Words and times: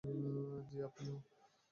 জ্বি, 0.03 0.77
আপনিও। 0.83 1.17